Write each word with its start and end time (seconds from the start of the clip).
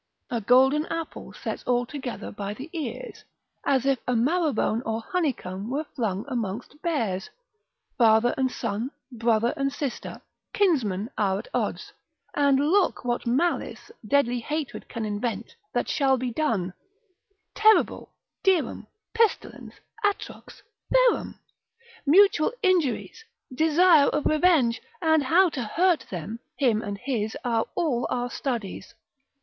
A 0.31 0.41
golden 0.41 0.87
apple 0.87 1.31
sets 1.31 1.63
altogether 1.67 2.31
by 2.31 2.55
the 2.55 2.71
ears, 2.73 3.23
as 3.63 3.85
if 3.85 3.99
a 4.07 4.13
marrowbone 4.15 4.81
or 4.83 4.99
honeycomb 4.99 5.69
were 5.69 5.83
flung 5.83 6.25
amongst 6.27 6.81
bears: 6.81 7.29
father 7.99 8.33
and 8.35 8.51
son, 8.51 8.89
brother 9.11 9.53
and 9.55 9.71
sister, 9.71 10.19
kinsmen 10.53 11.11
are 11.19 11.37
at 11.37 11.49
odds: 11.53 11.93
and 12.33 12.57
look 12.59 13.05
what 13.05 13.27
malice, 13.27 13.91
deadly 14.03 14.39
hatred 14.39 14.89
can 14.89 15.05
invent, 15.05 15.55
that 15.71 15.87
shall 15.87 16.17
be 16.17 16.31
done, 16.31 16.73
Terrible, 17.53 18.09
dirum, 18.43 18.87
pestilens, 19.13 19.73
atrox, 20.03 20.63
ferum, 20.91 21.35
mutual 22.07 22.53
injuries, 22.63 23.23
desire 23.53 24.07
of 24.07 24.25
revenge, 24.25 24.81
and 24.99 25.21
how 25.25 25.47
to 25.49 25.61
hurt 25.63 26.07
them, 26.09 26.39
him 26.57 26.81
and 26.81 26.97
his, 26.97 27.37
are 27.45 27.67
all 27.75 28.07
our 28.09 28.31
studies. 28.31 28.95